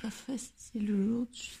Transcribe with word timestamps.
pas 0.00 0.10
facile 0.10 0.92
aujourd'hui. 0.92 1.58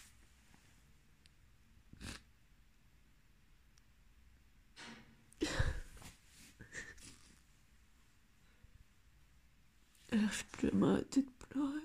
J'arrive 10.12 10.44
plus 10.52 10.68
à 10.68 10.72
m'arrêter 10.74 11.22
de 11.22 11.30
pleurer. 11.48 11.80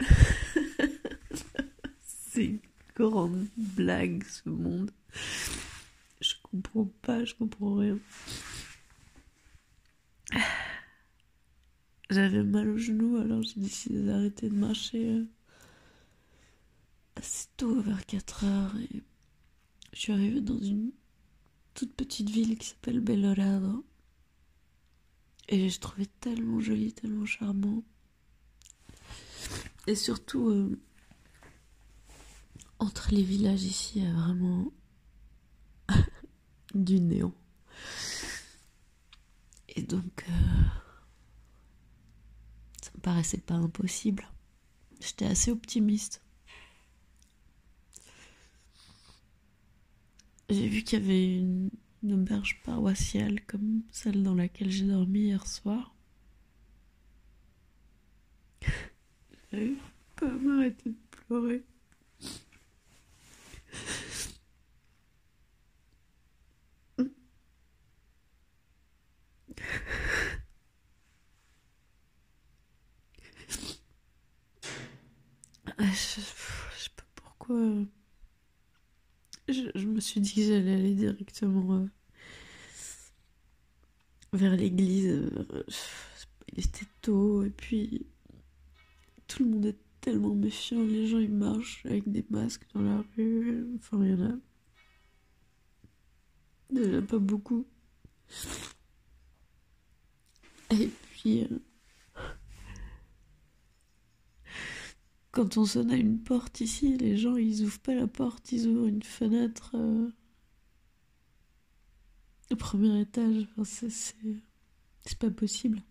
C'est 2.02 2.44
une 2.44 2.60
grande 2.96 3.46
blague 3.56 4.24
ce 4.24 4.48
monde. 4.48 4.90
Je 6.20 6.34
comprends 6.42 6.88
pas, 7.02 7.24
je 7.24 7.34
comprends 7.34 7.74
rien. 7.76 7.98
J'avais 12.12 12.42
mal 12.42 12.68
au 12.68 12.76
genou, 12.76 13.16
alors 13.16 13.40
j'ai 13.40 13.58
décidé 13.58 14.02
d'arrêter 14.02 14.50
de 14.50 14.54
marcher 14.54 15.14
euh, 15.14 15.24
assez 17.16 17.48
tôt, 17.56 17.80
vers 17.80 18.04
4 18.04 18.44
heures. 18.44 18.76
Et 18.76 19.02
je 19.94 19.98
suis 19.98 20.12
arrivée 20.12 20.42
dans 20.42 20.58
une 20.58 20.90
toute 21.72 21.94
petite 21.94 22.28
ville 22.28 22.58
qui 22.58 22.66
s'appelle 22.66 23.00
Belorado. 23.00 23.86
Et 25.48 25.70
je 25.70 25.80
trouvais 25.80 26.04
tellement 26.20 26.60
joli, 26.60 26.92
tellement 26.92 27.24
charmant. 27.24 27.82
Et 29.86 29.94
surtout, 29.94 30.50
euh, 30.50 30.78
entre 32.78 33.08
les 33.10 33.22
villages 33.22 33.64
ici, 33.64 34.00
il 34.00 34.04
y 34.04 34.06
a 34.06 34.12
vraiment 34.12 34.70
du 36.74 37.00
néant. 37.00 37.32
Et 39.70 39.80
donc, 39.80 40.26
euh, 40.28 40.81
paraissait 43.02 43.38
pas 43.38 43.54
impossible. 43.54 44.28
J'étais 45.00 45.26
assez 45.26 45.50
optimiste. 45.50 46.22
J'ai 50.48 50.68
vu 50.68 50.82
qu'il 50.82 51.00
y 51.00 51.02
avait 51.02 51.36
une, 51.38 51.70
une 52.02 52.14
auberge 52.14 52.60
paroissiale 52.64 53.40
comme 53.46 53.82
celle 53.90 54.22
dans 54.22 54.34
laquelle 54.34 54.70
j'ai 54.70 54.86
dormi 54.86 55.20
hier 55.20 55.46
soir. 55.46 55.94
J'arrive 59.52 59.78
pas 60.16 60.26
à 60.26 60.30
m'arrêter 60.30 60.90
de 60.90 60.96
pleurer. 61.10 61.62
Je, 75.82 75.86
je 75.86 76.84
sais 76.84 76.90
pas 76.96 77.04
pourquoi. 77.14 77.56
Je, 79.48 79.86
me 79.86 80.00
suis 80.00 80.20
dit 80.20 80.34
que 80.34 80.42
j'allais 80.42 80.74
aller 80.74 80.94
directement 80.94 81.76
euh, 81.76 81.86
vers 84.32 84.56
l'église. 84.56 85.06
euh, 85.08 85.64
Il 86.52 86.60
était 86.64 86.86
tôt 87.00 87.42
et 87.44 87.50
puis 87.50 88.06
tout 89.26 89.44
le 89.44 89.50
monde 89.50 89.66
est 89.66 89.78
tellement 90.00 90.34
méfiant. 90.34 90.82
Les 90.84 91.06
gens 91.06 91.18
ils 91.18 91.30
marchent 91.32 91.84
avec 91.86 92.10
des 92.10 92.24
masques 92.30 92.66
dans 92.74 92.82
la 92.82 93.04
rue. 93.16 93.66
Enfin, 93.76 93.98
il 94.04 94.10
y 94.10 94.14
en 94.14 94.30
a. 94.30 94.34
Il 96.70 97.06
pas 97.06 97.18
beaucoup. 97.18 97.66
Et 100.70 100.88
puis. 100.88 101.44
euh, 101.44 101.58
Quand 105.32 105.56
on 105.56 105.64
sonne 105.64 105.90
à 105.90 105.96
une 105.96 106.20
porte 106.20 106.60
ici, 106.60 106.96
les 106.96 107.16
gens 107.16 107.34
ils 107.36 107.64
ouvrent 107.64 107.80
pas 107.80 107.92
la 107.96 108.06
porte, 108.06 108.52
ils 108.52 108.68
ouvrent 108.68 108.86
une 108.86 109.02
fenêtre 109.02 109.72
euh, 109.74 110.08
au 112.52 112.56
premier 112.56 113.00
étage. 113.00 113.48
Enfin, 113.58 113.88
c'est- 113.90 114.14
pas 115.18 115.30
possible. 115.30 115.82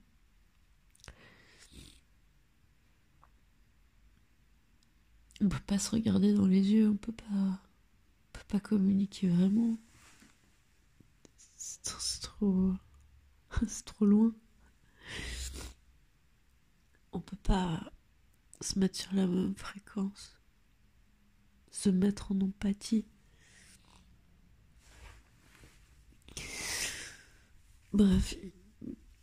On 5.42 5.50
peut 5.50 5.60
pas 5.68 5.78
se 5.78 5.92
regarder 5.92 6.34
dans 6.34 6.46
les 6.48 6.72
yeux, 6.72 6.88
on 6.90 6.96
peut 6.96 7.12
pas, 7.12 7.26
on 7.36 7.58
peut 8.34 8.46
pas 8.48 8.60
communiquer 8.62 9.30
vraiment. 9.30 9.78
C'est 11.58 11.86
c'est 12.00 12.22
trop, 12.22 12.74
c'est 13.68 13.86
trop 13.86 14.06
loin. 14.06 14.34
On 17.14 17.20
peut 17.22 17.38
pas 17.44 17.80
se 18.62 18.80
mettre 18.80 19.00
sur 19.00 19.14
la 19.14 19.28
même 19.28 19.56
fréquence, 19.56 20.38
se 21.72 21.90
mettre 21.90 22.32
en 22.32 22.42
empathie. 22.42 23.06
Bref, 27.94 28.36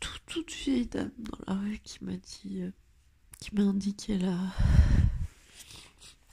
tout, 0.00 0.18
toute 0.26 0.52
vieille 0.52 0.86
dame 0.86 1.12
dans 1.18 1.38
la 1.46 1.54
rue 1.60 1.78
qui 1.78 2.04
m'a 2.04 2.16
dit, 2.16 2.62
euh, 2.62 2.70
qui 3.40 3.54
m'a 3.54 3.62
indiqué 3.62 4.18
la, 4.18 4.38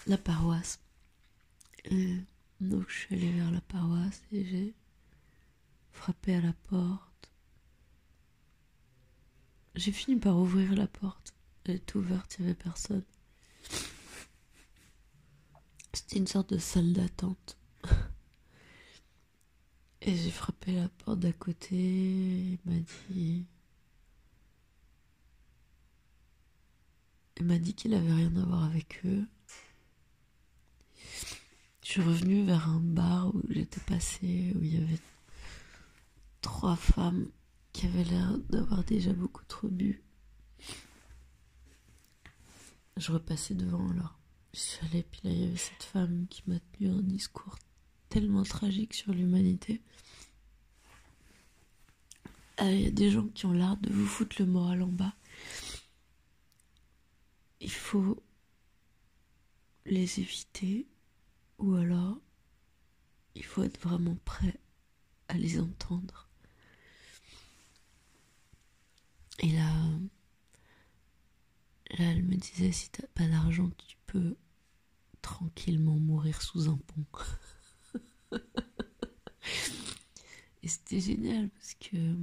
la 0.07 0.17
paroisse. 0.17 0.79
Et 1.85 2.17
donc 2.59 2.89
je 2.89 2.95
suis 2.95 3.15
allée 3.15 3.31
vers 3.31 3.51
la 3.51 3.61
paroisse 3.61 4.21
et 4.31 4.43
j'ai 4.43 4.75
frappé 5.91 6.35
à 6.35 6.41
la 6.41 6.53
porte. 6.53 7.31
J'ai 9.75 9.91
fini 9.91 10.19
par 10.19 10.37
ouvrir 10.37 10.73
la 10.73 10.87
porte. 10.87 11.34
Elle 11.65 11.75
était 11.75 11.97
ouverte, 11.97 12.35
il 12.37 12.43
n'y 12.43 12.51
avait 12.51 12.59
personne. 12.59 13.03
C'était 15.93 16.17
une 16.17 16.27
sorte 16.27 16.53
de 16.53 16.59
salle 16.59 16.93
d'attente. 16.93 17.57
Et 20.01 20.15
j'ai 20.15 20.29
frappé 20.29 20.73
la 20.73 20.87
porte 20.89 21.19
d'à 21.19 21.33
côté. 21.33 21.75
Il 21.75 22.59
m'a 22.65 22.79
dit. 23.09 23.47
Il 27.37 27.45
m'a 27.45 27.57
dit 27.57 27.73
qu'il 27.73 27.95
avait 27.95 28.13
rien 28.13 28.35
à 28.35 28.45
voir 28.45 28.63
avec 28.65 29.01
eux. 29.05 29.25
Je 31.83 31.91
suis 31.91 32.01
revenue 32.01 32.45
vers 32.45 32.69
un 32.69 32.79
bar 32.79 33.33
où 33.33 33.41
j'étais 33.49 33.81
passée, 33.81 34.53
où 34.55 34.63
il 34.63 34.75
y 34.75 34.83
avait 34.83 34.99
trois 36.41 36.75
femmes 36.75 37.27
qui 37.73 37.87
avaient 37.87 38.03
l'air 38.03 38.37
d'avoir 38.49 38.83
déjà 38.83 39.13
beaucoup 39.13 39.43
trop 39.47 39.67
bu. 39.67 40.04
Je 42.97 43.11
repassais 43.11 43.55
devant 43.55 43.89
alors. 43.91 44.17
Je 44.53 44.59
suis 44.59 44.85
allée, 44.85 45.03
puis 45.03 45.21
là 45.23 45.31
il 45.31 45.41
y 45.41 45.47
avait 45.47 45.57
cette 45.57 45.83
femme 45.83 46.27
qui 46.29 46.43
m'a 46.47 46.59
tenu 46.59 46.89
un 46.89 47.01
discours 47.01 47.57
tellement 48.09 48.43
tragique 48.43 48.93
sur 48.93 49.11
l'humanité. 49.13 49.81
Euh, 52.61 52.71
Il 52.71 52.81
y 52.81 52.87
a 52.87 52.91
des 52.91 53.11
gens 53.11 53.27
qui 53.27 53.45
ont 53.45 53.51
l'art 53.51 53.77
de 53.77 53.91
vous 53.91 54.05
foutre 54.05 54.37
le 54.39 54.45
moral 54.45 54.81
en 54.81 54.87
bas. 54.87 55.13
Il 57.59 57.71
faut 57.71 58.23
les 59.85 60.19
éviter 60.19 60.87
ou 61.57 61.75
alors 61.75 62.17
il 63.35 63.43
faut 63.43 63.63
être 63.63 63.79
vraiment 63.81 64.17
prêt 64.23 64.59
à 65.27 65.33
les 65.37 65.59
entendre. 65.59 66.29
Et 69.39 69.51
là, 69.51 69.69
là 71.91 72.05
elle 72.11 72.23
me 72.23 72.35
disait 72.35 72.71
si 72.71 72.89
t'as 72.89 73.07
pas 73.07 73.27
d'argent, 73.27 73.69
tu 73.87 73.97
peux 74.07 74.35
tranquillement 75.21 75.97
mourir 75.97 76.41
sous 76.41 76.69
un 76.69 76.77
pont. 76.77 77.05
Et 80.63 80.67
c'était 80.67 80.99
génial 80.99 81.49
parce 81.49 81.75
que 81.75 82.15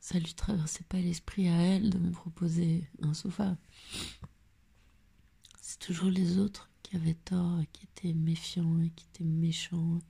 ça 0.00 0.18
lui 0.18 0.34
traversait 0.34 0.84
pas 0.84 0.98
l'esprit 0.98 1.48
à 1.48 1.56
elle 1.56 1.90
de 1.90 1.98
me 1.98 2.10
proposer 2.10 2.86
un 3.02 3.14
sofa. 3.14 3.56
C'est 5.60 5.78
toujours 5.78 6.10
les 6.10 6.38
autres 6.38 6.68
qui 6.82 6.96
avaient 6.96 7.14
tort, 7.14 7.60
qui 7.72 7.84
étaient 7.84 8.12
méfiants 8.12 8.80
et 8.80 8.90
qui 8.90 9.06
étaient 9.06 9.24
méchants 9.24 10.00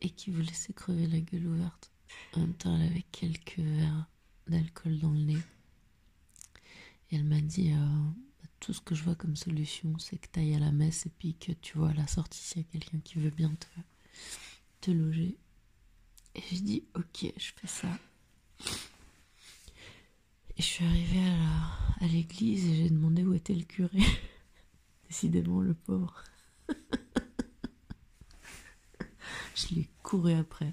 et 0.00 0.10
qui 0.10 0.30
vous 0.30 0.40
laissaient 0.42 0.72
crever 0.72 1.06
la 1.06 1.20
gueule 1.20 1.46
ouverte. 1.46 1.92
En 2.32 2.40
même 2.40 2.54
temps, 2.54 2.74
elle 2.76 2.86
avait 2.88 3.04
quelques 3.12 3.58
verres 3.58 4.08
d'alcool 4.48 4.98
dans 4.98 5.10
le 5.10 5.20
nez. 5.20 5.38
Et 7.10 7.16
elle 7.16 7.24
m'a 7.24 7.40
dit 7.40 7.72
euh, 7.72 7.76
tout 8.60 8.72
ce 8.72 8.80
que 8.80 8.94
je 8.94 9.02
vois 9.02 9.14
comme 9.14 9.36
solution, 9.36 9.98
c'est 9.98 10.18
que 10.18 10.28
tu 10.32 10.40
ailles 10.40 10.54
à 10.54 10.60
la 10.60 10.72
messe 10.72 11.06
et 11.06 11.10
puis 11.10 11.34
que 11.34 11.52
tu 11.52 11.78
vois 11.78 11.90
à 11.90 11.94
la 11.94 12.06
sortie 12.06 12.40
s'il 12.40 12.62
y 12.62 12.64
a 12.64 12.68
quelqu'un 12.70 13.00
qui 13.00 13.18
veut 13.18 13.30
bien 13.30 13.52
te, 13.54 13.66
te 14.80 14.90
loger. 14.90 15.36
Et 16.34 16.42
j'ai 16.50 16.60
dit 16.60 16.84
ok, 16.94 17.32
je 17.36 17.52
fais 17.56 17.66
ça. 17.66 17.98
Et 20.56 20.62
je 20.62 20.66
suis 20.66 20.84
arrivée 20.84 21.26
à 22.00 22.06
l'église 22.06 22.66
et 22.66 22.76
j'ai 22.76 22.90
demandé 22.90 23.24
où 23.24 23.34
était 23.34 23.54
le 23.54 23.64
curé. 23.64 23.98
Décidément, 25.08 25.60
le 25.60 25.74
pauvre. 25.74 26.22
je 29.56 29.74
l'ai 29.74 29.88
couru 30.02 30.34
après. 30.34 30.72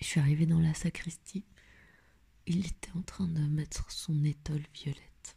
Je 0.00 0.04
suis 0.04 0.20
arrivée 0.20 0.46
dans 0.46 0.60
la 0.60 0.74
sacristie. 0.74 1.44
Il 2.50 2.66
était 2.66 2.90
en 2.96 3.02
train 3.02 3.26
de 3.28 3.40
mettre 3.40 3.90
son 3.92 4.24
étole 4.24 4.64
violette. 4.72 5.36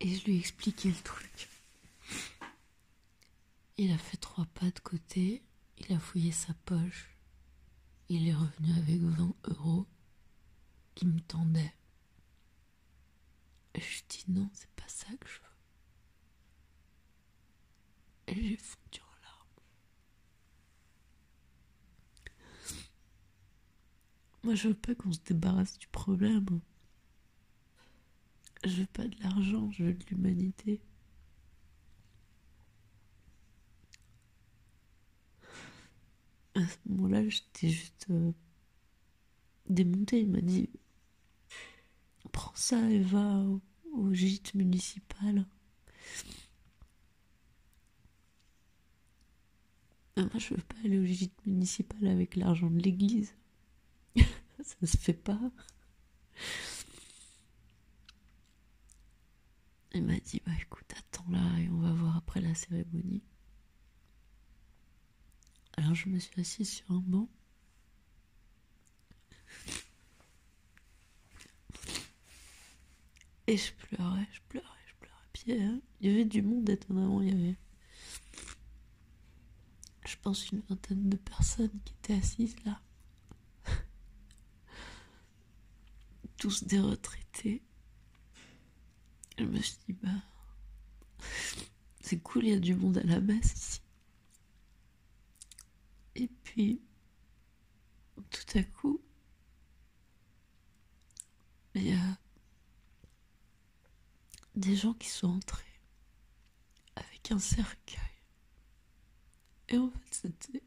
Et 0.00 0.14
je 0.14 0.24
lui 0.26 0.36
ai 0.36 0.38
expliqué 0.38 0.90
le 0.90 1.02
truc. 1.02 1.48
Il 3.78 3.90
a 3.90 3.96
fait 3.96 4.18
trois 4.18 4.44
pas 4.44 4.70
de 4.70 4.80
côté, 4.80 5.42
il 5.78 5.94
a 5.94 5.98
fouillé 5.98 6.30
sa 6.30 6.52
poche, 6.66 7.16
il 8.10 8.28
est 8.28 8.34
revenu 8.34 8.72
avec 8.76 9.00
20 9.00 9.34
euros 9.48 9.86
qui 10.94 11.06
me 11.06 11.20
tendaient. 11.20 11.74
Et 13.74 13.80
je 13.80 14.02
dis 14.10 14.24
non, 14.28 14.50
c'est 14.52 14.70
pas 14.72 14.88
ça 14.88 15.08
que 15.18 15.26
je 15.26 15.38
veux. 15.38 15.38
J'ai 18.28 18.56
fondu 18.56 19.00
en 19.00 19.22
larmes. 19.22 19.48
Moi, 24.44 24.54
je 24.54 24.68
veux 24.68 24.74
pas 24.74 24.94
qu'on 24.94 25.12
se 25.12 25.20
débarrasse 25.24 25.78
du 25.78 25.86
problème. 25.88 26.60
Je 28.64 28.80
veux 28.80 28.86
pas 28.86 29.06
de 29.06 29.16
l'argent, 29.22 29.70
je 29.72 29.84
veux 29.84 29.94
de 29.94 30.04
l'humanité. 30.06 30.80
À 36.54 36.60
ce 36.66 36.76
moment-là, 36.86 37.28
j'étais 37.28 37.68
juste 37.68 38.06
euh, 38.10 38.32
démontée. 39.68 40.20
Il 40.20 40.30
m'a 40.30 40.40
dit 40.40 40.68
Prends 42.32 42.54
ça 42.54 42.90
et 42.90 43.00
va 43.00 43.38
au, 43.44 43.60
au 43.92 44.12
gîte 44.12 44.54
municipal. 44.54 45.46
Moi, 50.16 50.28
je 50.38 50.54
veux 50.54 50.62
pas 50.62 50.76
aller 50.84 50.98
au 50.98 51.04
gîte 51.04 51.46
municipal 51.46 52.06
avec 52.06 52.36
l'argent 52.36 52.70
de 52.70 52.78
l'église. 52.78 53.34
Ça 54.64 54.86
se 54.86 54.96
fait 54.96 55.12
pas. 55.12 55.40
Il 59.94 60.04
m'a 60.04 60.18
dit 60.18 60.40
Bah 60.46 60.52
écoute, 60.60 60.90
attends 60.96 61.30
là 61.30 61.58
et 61.58 61.68
on 61.68 61.78
va 61.80 61.92
voir 61.92 62.16
après 62.16 62.40
la 62.40 62.54
cérémonie. 62.54 63.22
Alors 65.76 65.94
je 65.94 66.08
me 66.08 66.18
suis 66.18 66.40
assise 66.40 66.70
sur 66.70 66.90
un 66.90 67.00
banc. 67.00 67.28
Et 73.46 73.56
je 73.56 73.72
pleurais, 73.72 74.26
je 74.32 74.40
pleurais, 74.48 74.66
je 74.86 74.94
pleurais. 75.00 75.28
Puis 75.32 75.52
euh, 75.52 75.78
il 76.00 76.10
y 76.10 76.14
avait 76.14 76.24
du 76.24 76.42
monde 76.42 76.68
étonnamment, 76.70 77.20
il 77.20 77.28
y 77.28 77.32
avait, 77.32 77.56
je 80.06 80.16
pense, 80.22 80.50
une 80.50 80.60
vingtaine 80.68 81.08
de 81.10 81.16
personnes 81.16 81.80
qui 81.84 81.94
étaient 81.94 82.14
assises 82.14 82.56
là. 82.64 82.80
Tous 86.42 86.64
des 86.64 86.80
retraités. 86.80 87.62
Je 89.38 89.44
me 89.44 89.62
suis 89.62 89.76
dit, 89.86 89.92
bah, 89.92 90.10
c'est 92.00 92.18
cool, 92.18 92.46
il 92.46 92.50
y 92.50 92.52
a 92.52 92.58
du 92.58 92.74
monde 92.74 92.98
à 92.98 93.04
la 93.04 93.20
messe 93.20 93.52
ici. 93.52 93.80
Et 96.16 96.26
puis, 96.42 96.82
tout 98.28 98.58
à 98.58 98.64
coup, 98.64 99.00
il 101.76 101.86
y 101.86 101.92
a 101.92 102.18
des 104.56 104.74
gens 104.74 104.94
qui 104.94 105.10
sont 105.10 105.28
entrés 105.28 105.80
avec 106.96 107.30
un 107.30 107.38
cercueil. 107.38 108.00
Et 109.68 109.78
en 109.78 109.92
fait, 109.92 110.00
c'était. 110.10 110.64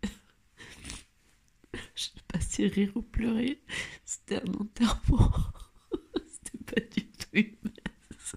Je 1.95 2.04
sais 2.04 2.12
pas 2.30 2.39
si 2.39 2.66
rire 2.66 2.94
ou 2.95 3.01
pleurer. 3.01 3.62
C'était 4.06 4.42
un 4.42 4.54
enterrement. 4.54 5.33
du 6.95 7.06
tout 7.07 7.27
une 7.33 7.56
messe. 7.63 8.36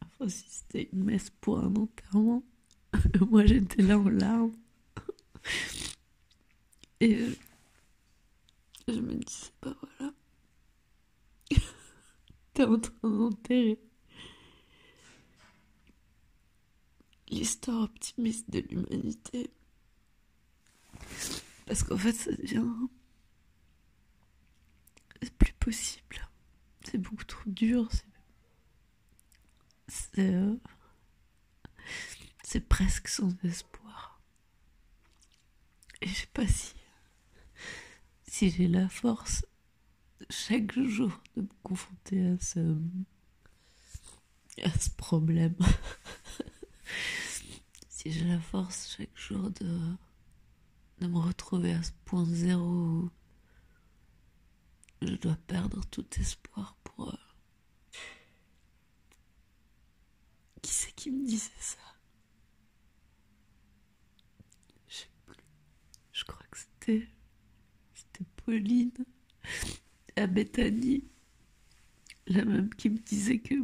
Enfin, 0.00 0.28
si 0.28 0.44
c'était 0.48 0.88
une 0.92 1.04
messe 1.04 1.30
pour 1.40 1.58
un 1.58 1.74
enterrement, 1.74 2.42
moi 3.30 3.44
j'étais 3.46 3.82
là 3.82 3.98
en 3.98 4.08
larmes. 4.08 4.52
Et 7.00 7.16
euh, 7.16 7.34
je 8.88 9.00
me 9.00 9.14
disais, 9.14 9.50
bah 9.60 9.76
voilà. 9.80 10.14
T'es 12.54 12.64
en 12.64 12.78
train 12.78 13.10
d'enterrer 13.10 13.80
l'histoire 17.28 17.82
optimiste 17.82 18.50
de 18.50 18.60
l'humanité. 18.60 19.50
Parce 21.66 21.82
qu'en 21.82 21.96
fait, 21.96 22.12
ça 22.12 22.30
devient. 22.32 22.64
Possible. 25.62 26.28
C'est 26.84 26.98
beaucoup 26.98 27.22
trop 27.22 27.48
dur. 27.48 27.88
C'est. 29.86 30.18
Euh, 30.18 30.56
c'est 32.42 32.68
presque 32.68 33.06
sans 33.06 33.32
espoir. 33.44 34.20
Et 36.00 36.08
je 36.08 36.14
sais 36.14 36.26
pas 36.34 36.48
si. 36.48 36.74
Si 38.26 38.50
j'ai 38.50 38.66
la 38.66 38.88
force 38.88 39.46
chaque 40.30 40.76
jour 40.80 41.12
de 41.36 41.42
me 41.42 41.48
confronter 41.62 42.26
à 42.26 42.38
ce. 42.40 42.76
à 44.64 44.70
ce 44.70 44.90
problème. 44.90 45.54
si 47.88 48.10
j'ai 48.10 48.24
la 48.24 48.40
force 48.40 48.96
chaque 48.96 49.16
jour 49.16 49.48
de, 49.52 49.78
de 50.98 51.06
me 51.06 51.18
retrouver 51.18 51.72
à 51.74 51.82
ce 51.84 51.92
point 52.04 52.24
zéro 52.24 53.12
je 55.06 55.14
dois 55.16 55.36
perdre 55.46 55.80
tout 55.90 56.06
espoir 56.18 56.76
pour... 56.84 57.10
Euh, 57.10 57.16
qui 60.62 60.72
c'est 60.72 60.92
qui 60.92 61.10
me 61.10 61.26
disait 61.26 61.50
ça? 61.58 61.78
Je 64.88 64.94
sais 64.96 65.10
plus. 65.26 65.36
Je 66.12 66.24
crois 66.24 66.46
que 66.50 66.58
c'était... 66.58 67.08
C'était 67.94 68.24
Pauline 68.44 68.92
à. 70.16 70.26
La 72.26 72.44
même 72.44 72.74
qui 72.74 72.88
me 72.90 72.98
disait 72.98 73.38
que 73.40 73.54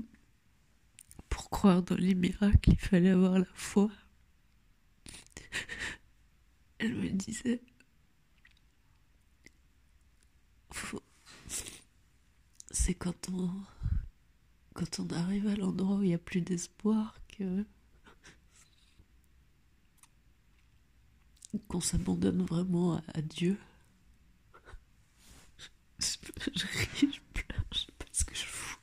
pour 1.28 1.48
croire 1.50 1.82
dans 1.82 1.96
les 1.96 2.14
miracles, 2.14 2.70
il 2.70 2.78
fallait 2.78 3.10
avoir 3.10 3.38
la 3.38 3.46
foi. 3.54 3.90
Elle 6.78 6.94
me 6.94 7.08
disait, 7.10 7.60
c'est 12.70 12.94
quand 12.94 13.28
on, 13.30 13.50
quand 14.74 15.00
on 15.00 15.08
arrive 15.10 15.46
à 15.48 15.56
l'endroit 15.56 15.96
où 15.96 16.02
il 16.02 16.08
n'y 16.08 16.14
a 16.14 16.18
plus 16.18 16.40
d'espoir 16.40 17.14
que 17.28 17.64
qu'on 21.66 21.80
s'abandonne 21.80 22.42
vraiment 22.42 23.02
à, 23.14 23.22
Dieu. 23.22 23.58
Je, 25.98 26.06
je, 26.54 26.66
ris, 26.66 27.12
je 27.12 27.20
pleure, 27.32 27.64
je 27.72 27.78
sais 27.78 27.92
pas 27.98 28.04
ce 28.12 28.24
que 28.24 28.34
je 28.34 28.44
fous. 28.44 28.78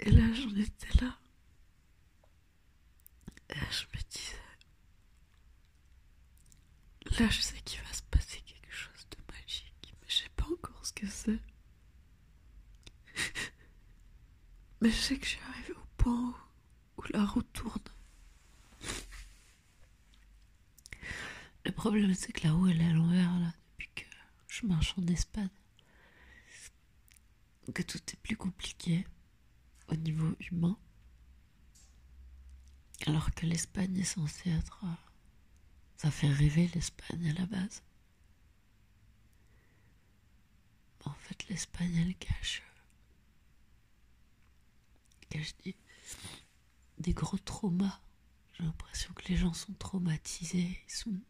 Et 0.00 0.10
là, 0.10 0.32
j'en 0.32 0.54
étais 0.56 1.04
là. 1.04 1.18
Et 3.50 3.54
je 3.70 3.84
me 3.86 4.02
disais, 4.10 4.36
là, 7.18 7.28
je 7.30 7.40
sais 7.40 7.60
qu'il 7.64 7.80
va 7.82 7.92
se 7.92 8.02
passer 8.02 8.40
quelque 8.42 8.72
chose 8.72 9.06
de 9.10 9.16
magique, 9.32 9.94
mais 10.00 10.08
je 10.08 10.16
sais 10.16 10.28
pas 10.36 10.44
encore 10.44 10.84
ce 10.86 10.92
que 10.92 11.06
c'est. 11.06 11.40
Mais 14.80 14.90
je 14.90 14.96
sais 14.96 15.18
que 15.18 15.24
je 15.24 15.30
suis 15.30 15.40
arrivée 15.50 15.72
au 15.72 15.86
point 15.96 16.14
où, 16.14 16.34
où 16.98 17.02
la 17.10 17.24
route 17.24 17.52
tourne. 17.52 17.82
Le 21.64 21.72
problème, 21.72 22.14
c'est 22.14 22.32
que 22.32 22.46
la 22.46 22.52
roue, 22.52 22.68
elle 22.68 22.80
est 22.80 22.86
à 22.86 22.92
l'envers, 22.92 23.38
là, 23.40 23.52
depuis 23.70 23.90
que 23.96 24.04
je 24.46 24.66
marche 24.66 24.94
en 24.96 25.06
Espagne. 25.08 25.48
Que 27.74 27.82
tout 27.82 27.98
est 27.98 28.20
plus 28.22 28.36
compliqué 28.36 29.04
au 29.88 29.96
niveau 29.96 30.34
humain. 30.50 30.78
Alors 33.06 33.34
que 33.34 33.46
l'Espagne 33.46 33.98
est 33.98 34.04
censée 34.04 34.50
être... 34.50 34.84
euh, 35.98 36.02
Ça 36.02 36.10
fait 36.10 36.28
rêver 36.32 36.70
l'Espagne 36.74 37.30
à 37.30 37.40
la 37.40 37.46
base. 37.46 37.82
En 41.04 41.12
fait, 41.14 41.48
l'Espagne, 41.48 41.94
elle 41.96 42.14
cache... 42.16 42.62
elle 45.20 45.28
cache 45.28 45.54
des, 46.98 47.12
gros 47.14 47.38
traumas. 47.38 48.00
J'ai 48.54 48.64
l'impression 48.64 49.12
que 49.14 49.26
les 49.28 49.36
gens 49.36 49.54
sont 49.54 49.72
traumatisés. 49.74 50.78
Ils 50.86 50.92
sont... 50.92 51.20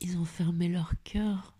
Ils 0.00 0.16
ont 0.18 0.24
fermé 0.24 0.68
leur 0.68 0.92
cœur. 1.02 1.54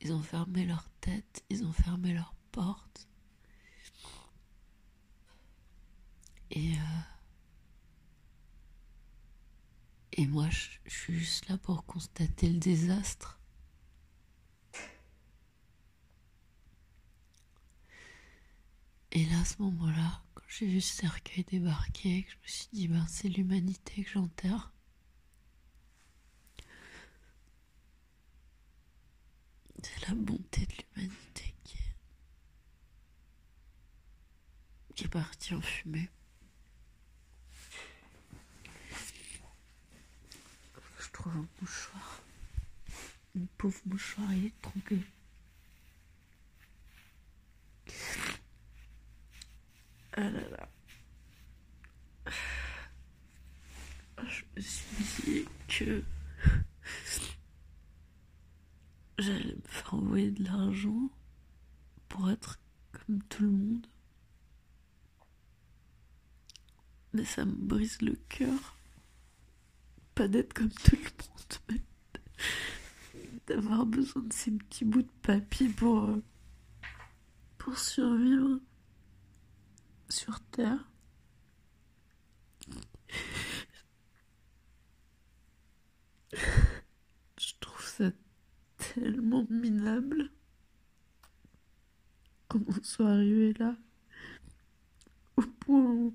Ils 0.00 0.12
ont 0.12 0.22
fermé 0.22 0.64
leur 0.64 0.88
tête. 1.00 1.44
Ils 1.48 1.64
ont 1.64 1.72
fermé 1.72 2.12
leur 2.12 2.34
porte. 2.52 3.08
Et, 6.50 6.72
euh, 6.72 7.00
et 10.12 10.26
moi, 10.26 10.48
je, 10.50 10.68
suis 10.86 11.18
juste 11.18 11.48
là 11.48 11.58
pour 11.58 11.84
constater 11.86 12.48
le 12.48 12.58
désastre. 12.58 13.40
Et 19.12 19.24
là, 19.26 19.40
à 19.40 19.44
ce 19.44 19.62
moment-là, 19.62 20.22
quand 20.34 20.44
j'ai 20.48 20.66
vu 20.66 20.80
ce 20.80 20.94
cercueil 20.96 21.44
débarquer, 21.44 22.26
je 22.28 22.36
me 22.36 22.46
suis 22.46 22.68
dit, 22.72 22.88
ben, 22.88 23.06
c'est 23.08 23.28
l'humanité 23.28 24.02
que 24.02 24.10
j'enterre. 24.10 24.72
C'est 29.82 30.08
la 30.08 30.14
bonté 30.14 30.66
de 30.66 30.74
l'humanité 30.96 31.54
qui 31.64 31.78
qui 34.94 35.04
est 35.04 35.08
partie 35.08 35.54
en 35.54 35.60
fumée. 35.60 36.08
Trouve 41.14 41.36
un 41.36 41.48
mouchoir. 41.60 42.20
Une 43.34 43.46
pauvre 43.46 43.80
mouchoir, 43.86 44.32
il 44.34 44.46
est 44.46 44.62
trompé. 44.62 45.00
Ah 50.12 50.30
là 50.30 50.48
là. 50.50 50.68
Je 54.26 54.42
me 54.56 54.60
suis 54.60 55.22
dit 55.24 55.48
que 55.68 56.02
j'allais 59.18 59.54
me 59.54 59.68
faire 59.68 59.94
envoyer 59.94 60.30
de 60.30 60.44
l'argent 60.44 61.10
pour 62.08 62.30
être 62.30 62.58
comme 62.92 63.22
tout 63.24 63.42
le 63.42 63.50
monde. 63.50 63.86
Mais 67.12 67.24
ça 67.24 67.44
me 67.44 67.52
brise 67.52 68.02
le 68.02 68.16
cœur. 68.28 68.76
Pas 70.14 70.28
d'être 70.28 70.52
comme 70.54 70.70
tout 70.70 70.96
le 70.96 71.00
monde, 71.00 71.58
mais 71.68 71.82
d'avoir 73.46 73.84
besoin 73.86 74.22
de 74.22 74.32
ces 74.32 74.50
petits 74.52 74.84
bouts 74.84 75.02
de 75.02 75.10
papier 75.22 75.68
pour, 75.68 76.04
euh, 76.04 76.22
pour 77.58 77.78
survivre 77.78 78.60
sur 80.08 80.40
Terre. 80.50 80.88
Je 87.38 87.52
trouve 87.60 87.84
ça 87.84 88.10
tellement 88.76 89.46
minable 89.50 90.30
qu'on 92.48 92.64
soit 92.82 93.10
arrivé 93.10 93.52
là. 93.54 93.76
Au 95.36 95.42
point 95.42 95.80
où, 95.80 96.14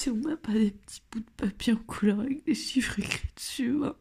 si 0.00 0.08
on 0.08 0.16
n'a 0.16 0.36
pas 0.36 0.54
des 0.54 0.70
petits 0.70 1.02
bouts 1.10 1.20
de 1.20 1.30
papier 1.36 1.74
en 1.74 1.76
couleur 1.76 2.20
avec 2.20 2.42
des 2.46 2.54
chiffres 2.54 2.98
écrits 2.98 3.28
dessus, 3.36 3.84
hein, 3.84 3.94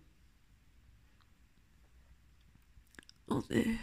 on 3.28 3.42
est. 3.50 3.78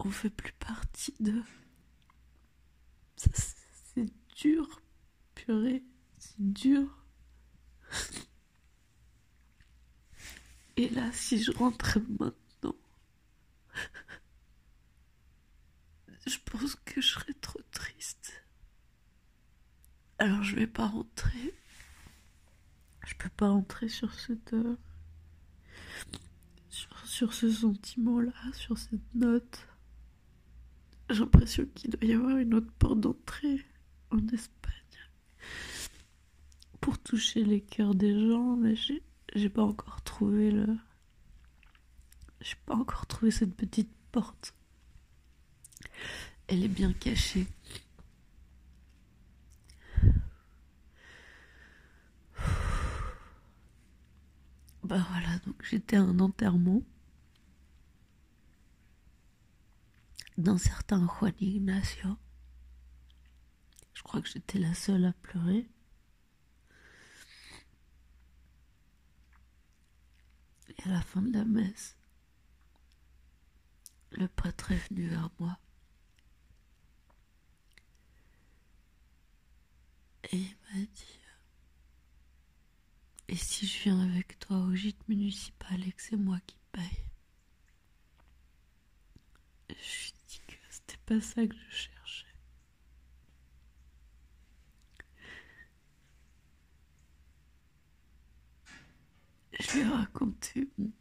On 0.00 0.10
fait 0.10 0.28
plus 0.28 0.52
partie 0.52 1.14
de. 1.18 1.42
Ça, 3.16 3.30
C'est 3.94 4.12
dur, 4.36 4.82
purée, 5.34 5.82
c'est 6.18 6.52
dur. 6.52 7.02
Et 10.76 10.90
là, 10.90 11.10
si 11.12 11.42
je 11.42 11.52
rentrais 11.52 12.02
maintenant, 12.20 12.76
je 16.26 16.36
pense 16.44 16.74
que 16.84 17.00
je 17.00 17.08
serais 17.08 17.32
trop 17.40 17.62
triste. 17.70 18.43
Alors 20.18 20.42
je 20.42 20.56
vais 20.56 20.66
pas 20.66 20.86
rentrer. 20.86 21.54
Je 23.06 23.14
peux 23.16 23.28
pas 23.30 23.48
rentrer 23.48 23.88
sur 23.88 24.12
cette. 24.18 24.52
euh, 24.54 24.76
sur, 27.04 27.32
ce 27.32 27.50
sentiment-là, 27.50 28.32
sur 28.52 28.78
cette 28.78 29.14
note. 29.14 29.66
J'ai 31.10 31.20
l'impression 31.20 31.66
qu'il 31.74 31.90
doit 31.90 32.04
y 32.08 32.14
avoir 32.14 32.36
une 32.38 32.54
autre 32.54 32.72
porte 32.78 33.00
d'entrée 33.00 33.64
en 34.10 34.26
Espagne. 34.28 34.72
Pour 36.80 36.98
toucher 36.98 37.44
les 37.44 37.60
cœurs 37.60 37.94
des 37.94 38.28
gens, 38.28 38.56
mais 38.56 38.76
j'ai 38.76 39.02
j'ai 39.34 39.48
pas 39.48 39.62
encore 39.62 40.02
trouvé 40.02 40.50
le. 40.50 40.66
J'ai 42.40 42.56
pas 42.66 42.74
encore 42.74 43.06
trouvé 43.06 43.30
cette 43.30 43.54
petite 43.54 43.90
porte. 44.12 44.54
Elle 46.46 46.62
est 46.62 46.68
bien 46.68 46.92
cachée. 46.92 47.46
Bah 54.84 55.02
voilà, 55.10 55.38
donc 55.46 55.64
j'étais 55.64 55.96
à 55.96 56.02
un 56.02 56.18
enterrement 56.20 56.82
d'un 60.36 60.58
certain 60.58 61.06
Juan 61.06 61.32
Ignacio. 61.40 62.18
Je 63.94 64.02
crois 64.02 64.20
que 64.20 64.28
j'étais 64.28 64.58
la 64.58 64.74
seule 64.74 65.06
à 65.06 65.14
pleurer. 65.14 65.66
Et 70.68 70.82
à 70.84 70.88
la 70.88 71.00
fin 71.00 71.22
de 71.22 71.32
la 71.32 71.46
messe, 71.46 71.96
le 74.10 74.28
prêtre 74.28 74.70
est 74.70 74.88
venu 74.90 75.08
vers 75.08 75.30
moi. 75.38 75.58
Et 80.30 80.36
il 80.36 80.56
m'a 80.74 80.80
dit 80.84 81.23
Et 83.34 83.36
si 83.36 83.66
je 83.66 83.82
viens 83.82 83.98
avec 83.98 84.38
toi 84.38 84.58
au 84.58 84.72
gîte 84.76 85.08
municipal 85.08 85.84
et 85.84 85.90
que 85.90 86.00
c'est 86.00 86.14
moi 86.14 86.38
qui 86.46 86.56
paye 86.70 87.04
Je 89.70 89.74
ai 89.74 90.12
dit 90.28 90.40
que 90.46 90.54
c'était 90.70 91.00
pas 91.04 91.20
ça 91.20 91.44
que 91.44 91.56
je 91.68 91.74
cherchais. 91.74 92.26
Je 99.58 99.72
lui 99.72 99.80
ai 99.80 99.84
raconté 99.88 100.68
mon, 100.78 100.92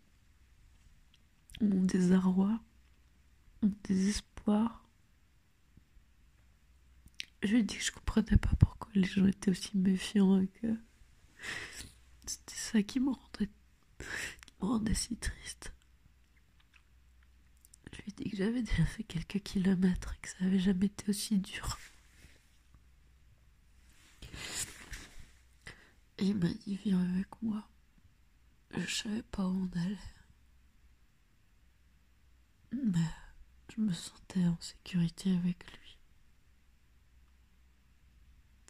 mon 1.61 1.83
désarroi, 1.83 2.59
mon 3.61 3.71
désespoir. 3.83 4.89
Je 7.43 7.49
lui 7.49 7.59
ai 7.59 7.63
dit 7.63 7.77
que 7.77 7.83
je 7.83 7.91
comprenais 7.91 8.37
pas 8.37 8.55
pourquoi 8.57 8.89
les 8.95 9.03
gens 9.03 9.27
étaient 9.27 9.51
aussi 9.51 9.77
méfiants 9.77 10.43
que 10.47 10.75
c'était 11.71 11.92
ça 12.73 12.81
qui 12.81 12.99
me 12.99 13.11
rendait, 14.59 14.93
si 14.95 15.15
triste. 15.17 15.71
Je 17.91 17.97
lui 18.01 18.03
ai 18.07 18.11
dit 18.11 18.29
que 18.31 18.37
j'avais 18.37 18.63
déjà 18.63 18.85
fait 18.85 19.03
quelques 19.03 19.43
kilomètres 19.43 20.15
et 20.15 20.21
que 20.21 20.29
ça 20.29 20.37
avait 20.45 20.59
jamais 20.59 20.87
été 20.87 21.07
aussi 21.07 21.37
dur. 21.37 21.77
Et 26.17 26.25
il 26.25 26.35
m'a 26.35 26.51
dit 26.51 26.79
viens 26.83 26.99
avec 27.13 27.27
moi. 27.43 27.69
Je 28.75 28.91
savais 28.91 29.21
pas 29.21 29.45
où 29.45 29.69
on 29.71 29.79
allait. 29.79 29.97
Mais 32.71 33.11
je 33.75 33.81
me 33.81 33.93
sentais 33.93 34.47
en 34.47 34.57
sécurité 34.59 35.35
avec 35.35 35.63
lui. 35.71 35.97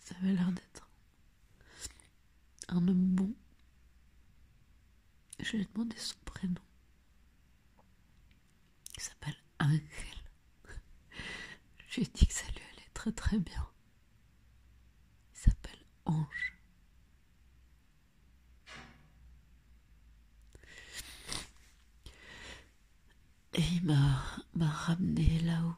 Ça 0.03 0.15
avait 0.17 0.33
l'air 0.33 0.51
d'être 0.51 0.89
un 2.67 2.85
homme 2.85 3.15
bon. 3.15 3.33
Je 5.43 5.57
lui 5.57 5.63
ai 5.63 5.67
demandé 5.73 5.97
son 5.97 6.15
prénom. 6.23 6.61
Il 8.95 9.01
s'appelle 9.01 9.35
Angel. 9.59 9.81
Je 11.89 11.99
lui 11.99 12.03
ai 12.03 12.11
dit 12.13 12.25
que 12.25 12.33
ça 12.33 12.45
lui 12.47 12.61
allait 12.61 12.89
très 12.93 13.11
très 13.11 13.39
bien. 13.39 13.67
Il 15.33 15.39
s'appelle 15.39 15.79
Ange. 16.05 16.55
Et 23.55 23.61
il 23.61 23.83
m'a, 23.83 24.23
ramené 24.61 25.39
là 25.41 25.61
où, 25.61 25.75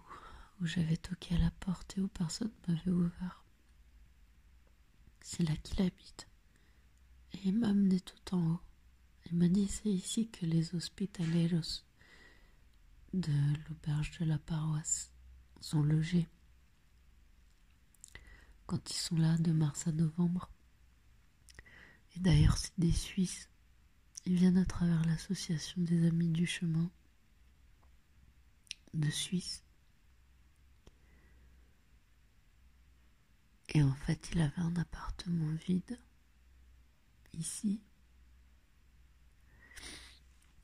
où 0.61 0.67
j'avais 0.67 0.97
toqué 0.97 1.35
à 1.35 1.39
la 1.39 1.51
porte 1.59 1.97
et 1.97 2.01
où 2.01 2.07
personne 2.07 2.51
m'avait 2.67 2.91
ouvert. 2.91 3.43
C'est 5.21 5.43
là 5.43 5.55
qu'il 5.57 5.81
habite. 5.81 6.27
Et 7.33 7.39
il 7.45 7.57
m'a 7.57 7.69
amené 7.69 7.99
tout 7.99 8.35
en 8.35 8.51
haut. 8.51 8.61
Il 9.25 9.37
m'a 9.37 9.47
dit 9.47 9.67
c'est 9.67 9.89
ici 9.89 10.29
que 10.29 10.45
les 10.45 10.75
hospitaleros 10.75 11.83
de 13.13 13.31
l'auberge 13.67 14.17
de 14.19 14.25
la 14.25 14.37
paroisse 14.37 15.11
sont 15.61 15.81
logés. 15.81 16.27
Quand 18.65 18.89
ils 18.89 18.97
sont 18.97 19.15
là 19.17 19.37
de 19.37 19.51
mars 19.51 19.87
à 19.87 19.91
novembre. 19.91 20.49
Et 22.15 22.19
d'ailleurs 22.19 22.57
c'est 22.57 22.77
des 22.79 22.91
Suisses. 22.91 23.49
Ils 24.25 24.35
viennent 24.35 24.57
à 24.57 24.65
travers 24.65 25.03
l'association 25.05 25.81
des 25.81 26.07
Amis 26.07 26.29
du 26.29 26.45
Chemin. 26.47 26.89
de 28.93 29.09
Suisse. 29.09 29.63
Et 33.69 33.83
en 33.83 33.93
fait, 33.93 34.29
il 34.31 34.41
avait 34.41 34.61
un 34.61 34.75
appartement 34.77 35.51
vide 35.67 35.99
ici 37.33 37.81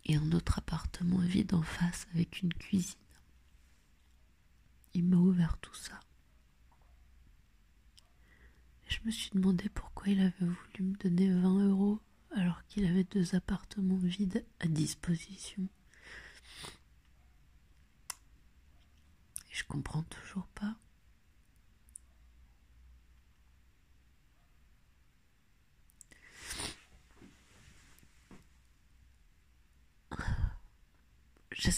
et 0.05 0.15
un 0.15 0.31
autre 0.31 0.59
appartement 0.59 1.19
vide 1.19 1.53
en 1.53 1.61
face 1.61 2.07
avec 2.13 2.41
une 2.41 2.53
cuisine. 2.53 2.95
Il 4.93 5.05
m'a 5.05 5.17
ouvert 5.17 5.57
tout 5.59 5.73
ça. 5.73 5.99
Je 8.87 8.97
me 9.05 9.11
suis 9.11 9.29
demandé 9.31 9.69
pourquoi 9.69 10.09
il 10.09 10.19
avait 10.19 10.33
voulu 10.39 10.81
me 10.81 10.95
donner 10.97 11.31
20 11.31 11.69
euros 11.69 11.99
alors 12.35 12.65
qu'il 12.67 12.85
avait 12.85 13.05
deux 13.05 13.35
appartements 13.35 13.97
vides 13.97 14.45
à 14.59 14.67
disposition. 14.67 15.67
Et 19.49 19.53
je 19.53 19.63
comprends 19.63 20.03
toujours 20.03 20.47
pas. 20.47 20.75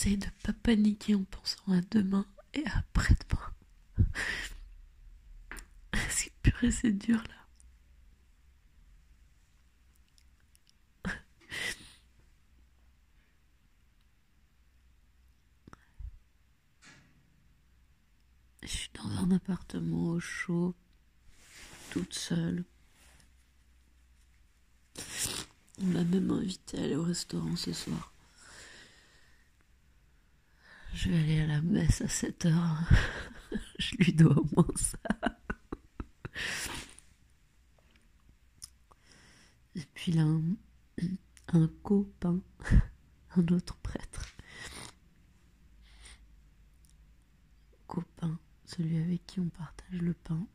J'essaye 0.03 0.17
de 0.17 0.27
pas 0.43 0.51
paniquer 0.51 1.15
en 1.15 1.23
pensant 1.23 1.71
à 1.71 1.79
demain 1.91 2.25
et 2.53 2.65
après-demain. 2.67 3.53
C'est 6.09 6.33
pur 6.41 6.61
et 6.61 6.71
c'est 6.71 6.91
dur 6.91 7.23
là. 11.05 11.13
Je 18.61 18.67
suis 18.67 18.89
dans 18.93 19.09
un 19.09 19.31
appartement 19.31 20.09
au 20.09 20.19
chaud, 20.19 20.75
toute 21.91 22.13
seule. 22.13 22.65
Il 25.77 25.87
m'a 25.87 26.03
même 26.03 26.29
invité 26.31 26.79
à 26.79 26.83
aller 26.83 26.97
au 26.97 27.03
restaurant 27.03 27.55
ce 27.55 27.71
soir. 27.71 28.12
Je 30.93 31.09
vais 31.09 31.17
aller 31.17 31.41
à 31.41 31.47
la 31.47 31.61
messe 31.61 32.01
à 32.01 32.07
7 32.07 32.45
heures. 32.45 32.89
Je 33.79 33.95
lui 33.97 34.13
dois 34.13 34.37
au 34.37 34.47
moins 34.55 34.67
ça. 34.75 34.97
Et 39.75 39.85
puis 39.93 40.11
là, 40.11 40.21
un, 40.23 40.55
un 41.53 41.67
copain, 41.81 42.39
un 43.35 43.47
autre 43.47 43.75
prêtre. 43.77 44.35
Copain, 47.87 48.39
celui 48.65 48.97
avec 48.97 49.25
qui 49.25 49.39
on 49.39 49.49
partage 49.49 49.99
le 50.01 50.13
pain, 50.13 50.47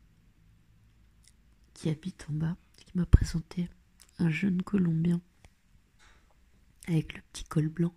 qui 1.73 1.89
habite 1.89 2.25
en 2.29 2.33
bas, 2.33 2.57
qui 2.77 2.97
m'a 2.97 3.05
présenté 3.05 3.69
un 4.19 4.29
jeune 4.29 4.61
Colombien 4.61 5.21
avec 6.87 7.13
le 7.13 7.21
petit 7.31 7.43
col 7.43 7.67
blanc. 7.69 7.93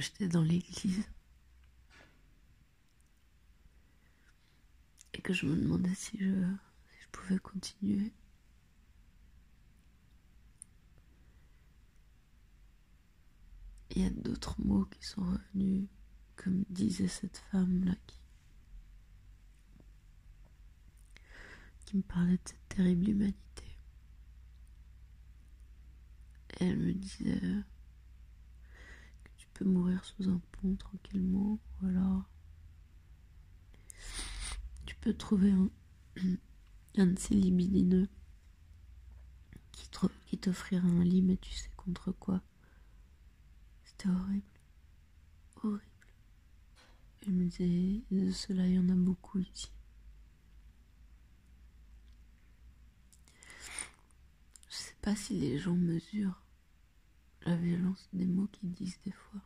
J'étais 0.00 0.28
dans 0.28 0.42
l'église 0.42 1.04
et 5.12 5.20
que 5.20 5.32
je 5.32 5.46
me 5.46 5.56
demandais 5.56 5.94
si 5.94 6.18
je, 6.18 6.34
pouvais 7.12 7.38
continuer. 7.38 8.12
Il 13.90 14.02
y 14.02 14.06
a 14.06 14.10
d'autres 14.10 14.56
mots 14.60 14.84
qui 14.86 15.04
sont 15.06 15.22
revenus, 15.22 15.86
comme 16.34 16.64
disait 16.68 17.06
cette 17.06 17.38
femme-là 17.52 17.94
qui, 18.06 18.18
qui 21.86 21.96
me 21.98 22.02
parlait 22.02 22.32
de 22.32 22.40
cette 22.44 22.68
terrible 22.68 23.10
humanité. 23.10 23.78
Elle 26.58 26.78
me 26.78 26.92
disait 26.92 27.40
peux 29.54 29.64
mourir 29.64 30.04
sous 30.04 30.28
un 30.28 30.40
pont 30.52 30.74
tranquillement, 30.76 31.58
ou 31.80 31.86
alors 31.86 32.28
tu 34.84 34.96
peux 34.96 35.14
trouver 35.14 35.52
un, 35.52 35.70
de 37.06 37.18
ces 37.18 37.34
libidineux 37.34 38.08
qui, 40.26 40.38
t'offrira 40.38 40.86
un 40.86 41.04
lit, 41.04 41.22
mais 41.22 41.36
tu 41.36 41.52
sais 41.52 41.70
contre 41.76 42.10
quoi. 42.10 42.42
C'était 43.84 44.08
horrible. 44.08 44.42
Horrible. 45.62 45.82
Elle 47.22 47.34
me 47.34 47.44
disait, 47.44 48.02
de 48.10 48.32
cela, 48.32 48.66
il 48.66 48.74
y 48.74 48.78
en 48.78 48.88
a 48.88 48.94
beaucoup 48.94 49.38
ici. 49.38 49.70
Je 54.68 54.74
sais 54.76 54.96
pas 55.00 55.14
si 55.14 55.38
les 55.38 55.58
gens 55.58 55.76
mesurent 55.76 56.43
la 57.44 57.56
violence 57.56 58.08
des 58.12 58.26
mots 58.26 58.48
qu'ils 58.48 58.72
disent 58.72 58.98
des 59.04 59.12
fois. 59.12 59.40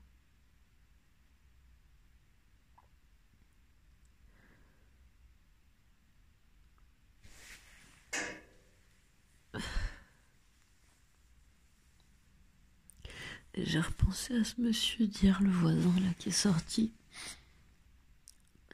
J'ai 13.54 13.80
repensé 13.80 14.36
à 14.36 14.44
ce 14.44 14.60
monsieur 14.60 15.06
d'hier, 15.06 15.42
le 15.42 15.50
voisin 15.50 15.92
là 16.00 16.14
qui 16.18 16.28
est 16.28 16.32
sorti 16.32 16.92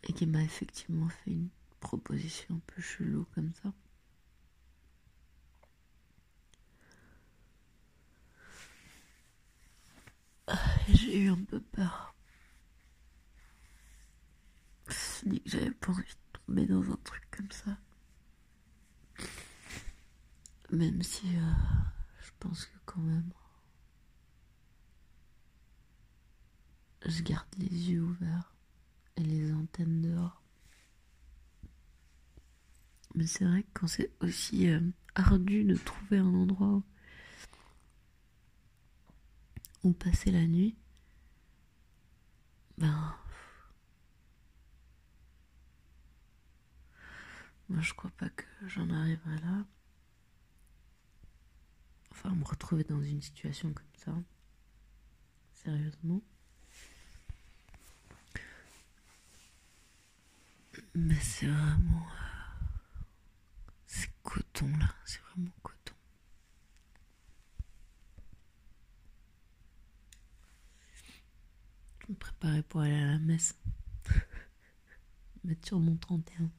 et 0.03 0.13
qui 0.13 0.27
m'a 0.27 0.43
effectivement 0.43 1.09
fait 1.09 1.31
une 1.31 1.49
proposition 1.81 2.57
un 2.57 2.61
peu 2.67 2.83
chelou 2.83 3.27
comme 3.35 3.53
ça. 3.63 3.73
J'ai 10.89 11.19
eu 11.19 11.31
un 11.31 11.43
peu 11.45 11.61
peur. 11.61 12.15
Je 14.89 15.29
dit 15.29 15.41
que 15.41 15.51
j'avais 15.51 15.71
pas 15.71 15.93
envie 15.93 16.03
de 16.03 16.39
tomber 16.39 16.67
dans 16.67 16.93
un 16.93 16.97
truc 17.05 17.23
comme 17.31 17.51
ça. 17.51 17.79
Même 20.71 21.03
si 21.03 21.27
euh, 21.37 21.53
je 22.21 22.31
pense 22.39 22.67
que 22.67 22.79
quand 22.85 23.01
même. 23.01 23.33
Je 27.07 27.23
garde 27.23 27.49
les 27.59 27.91
yeux 27.91 28.03
ouverts 28.03 28.55
et 29.17 29.23
les 29.23 29.53
antennes 29.53 30.03
dehors. 30.03 30.43
Mais 33.15 33.27
c'est 33.27 33.45
vrai 33.45 33.63
que 33.63 33.69
quand 33.75 33.87
c'est 33.87 34.11
aussi 34.21 34.69
euh, 34.69 34.81
ardu 35.15 35.65
de 35.65 35.77
trouver 35.77 36.19
un 36.19 36.35
endroit 36.35 36.83
où 39.85 39.93
passer 39.93 40.31
la 40.31 40.47
nuit, 40.47 40.77
ben. 42.79 43.15
Moi, 47.69 47.81
je 47.81 47.95
crois 47.95 48.11
pas 48.11 48.29
que 48.29 48.45
j'en 48.67 48.89
arriverai 48.91 49.39
là. 49.39 49.65
Enfin, 52.11 52.31
me 52.31 52.45
retrouver 52.45 52.85
dans 52.85 53.03
une 53.03 53.23
situation 53.23 53.73
comme 53.73 53.87
ça. 53.97 54.13
Sérieusement. 55.55 56.23
Mais 60.95 61.19
c'est 61.21 61.47
vraiment. 61.47 62.07
euh, 62.07 63.03
C'est 63.87 64.11
coton 64.23 64.69
là, 64.79 64.95
c'est 65.05 65.21
vraiment 65.23 65.51
préparais 72.45 72.63
pour 72.63 72.81
aller 72.83 72.95
à 72.95 73.07
la 73.07 73.19
messe. 73.19 73.57
Mettre 75.45 75.67
sur 75.67 75.79
mon 75.79 75.97
31. 75.97 76.51